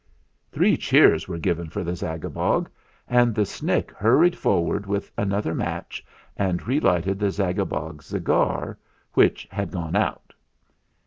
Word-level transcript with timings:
Three 0.51 0.77
cheers 0.77 1.27
were 1.27 1.37
given 1.37 1.69
for 1.69 1.83
the 1.83 1.91
Zagabog, 1.95 2.71
and 3.07 3.35
the 3.35 3.45
Snick 3.45 3.91
hurried 3.91 4.35
forward 4.35 4.87
with 4.87 5.11
another 5.15 5.53
match 5.53 6.03
and 6.35 6.65
re 6.67 6.79
lighted 6.79 7.19
the 7.19 7.29
Zagabog's 7.29 8.07
cigar, 8.07 8.79
which 9.13 9.47
had 9.51 9.69
gone 9.69 9.95
out. 9.95 10.33